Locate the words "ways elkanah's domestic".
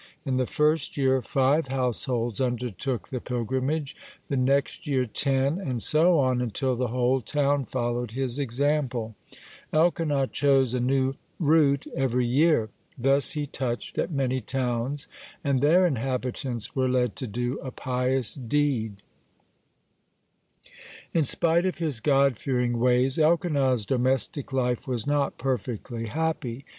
22.79-24.51